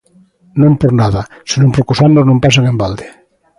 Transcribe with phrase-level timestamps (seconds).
[0.61, 1.21] Non por nada,
[1.51, 3.07] senón porque os anos non pasan en balde.